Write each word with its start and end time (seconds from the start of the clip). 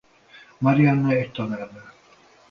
Marianne 0.57 1.09
egy 1.15 1.31
tanárnő. 1.31 1.91